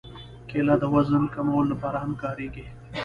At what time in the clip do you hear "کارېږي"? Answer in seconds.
2.23-2.65